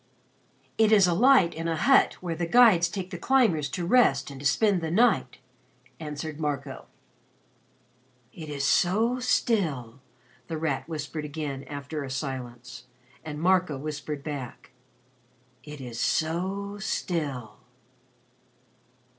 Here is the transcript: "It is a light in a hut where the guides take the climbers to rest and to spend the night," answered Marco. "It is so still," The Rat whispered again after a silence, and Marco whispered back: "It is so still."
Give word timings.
"It 0.79 0.91
is 0.91 1.05
a 1.05 1.13
light 1.13 1.53
in 1.53 1.67
a 1.67 1.75
hut 1.75 2.13
where 2.21 2.33
the 2.33 2.47
guides 2.47 2.89
take 2.89 3.11
the 3.11 3.19
climbers 3.19 3.69
to 3.69 3.85
rest 3.85 4.31
and 4.31 4.39
to 4.39 4.47
spend 4.47 4.81
the 4.81 4.89
night," 4.89 5.37
answered 5.99 6.39
Marco. 6.39 6.85
"It 8.33 8.49
is 8.49 8.63
so 8.63 9.19
still," 9.19 9.99
The 10.47 10.57
Rat 10.57 10.89
whispered 10.89 11.23
again 11.23 11.65
after 11.65 12.03
a 12.03 12.09
silence, 12.09 12.85
and 13.23 13.39
Marco 13.39 13.77
whispered 13.77 14.23
back: 14.23 14.71
"It 15.63 15.79
is 15.79 15.99
so 15.99 16.79
still." 16.79 17.59